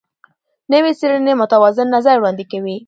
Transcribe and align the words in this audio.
نوې 0.71 0.91
څېړنې 0.99 1.33
متوازن 1.41 1.87
نظر 1.95 2.15
وړاندې 2.19 2.45
کوي. 2.51 2.75